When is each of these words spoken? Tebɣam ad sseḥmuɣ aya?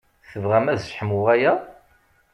Tebɣam 0.31 0.65
ad 0.67 0.79
sseḥmuɣ 0.81 1.25
aya? 1.33 1.53